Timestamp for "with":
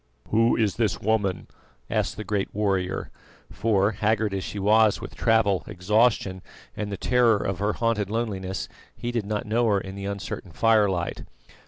4.99-5.13